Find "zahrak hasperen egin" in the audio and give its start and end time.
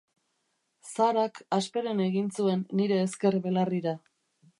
0.91-2.31